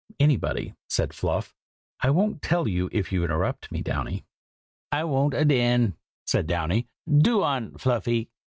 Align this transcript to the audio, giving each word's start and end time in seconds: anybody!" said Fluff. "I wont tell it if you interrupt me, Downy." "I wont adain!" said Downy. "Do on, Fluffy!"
anybody!" 0.19 0.73
said 0.89 1.13
Fluff. 1.13 1.53
"I 1.99 2.09
wont 2.09 2.41
tell 2.41 2.65
it 2.65 2.89
if 2.91 3.11
you 3.11 3.23
interrupt 3.23 3.71
me, 3.71 3.83
Downy." 3.83 4.25
"I 4.91 5.03
wont 5.03 5.35
adain!" 5.35 5.93
said 6.25 6.47
Downy. 6.47 6.87
"Do 7.07 7.43
on, 7.43 7.77
Fluffy!" 7.77 8.31